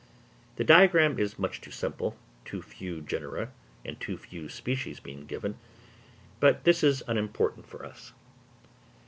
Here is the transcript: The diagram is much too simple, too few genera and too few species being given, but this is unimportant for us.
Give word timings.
The 0.55 0.63
diagram 0.63 1.19
is 1.19 1.37
much 1.37 1.61
too 1.61 1.69
simple, 1.69 2.17
too 2.43 2.63
few 2.63 3.01
genera 3.01 3.51
and 3.85 3.99
too 3.99 4.17
few 4.17 4.49
species 4.49 4.99
being 4.99 5.27
given, 5.27 5.59
but 6.39 6.63
this 6.63 6.83
is 6.83 7.03
unimportant 7.07 7.67
for 7.67 7.85
us. 7.85 8.11